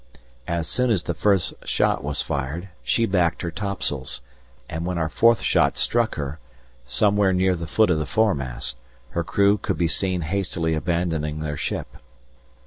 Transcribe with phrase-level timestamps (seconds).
[0.47, 4.21] As soon as the first shot was fired, she backed her topsails,
[4.67, 6.39] and when our fourth shot struck her,
[6.87, 8.79] somewhere near the foot of the foremast,
[9.11, 11.97] her crew could be seen hastily abandoning their ship.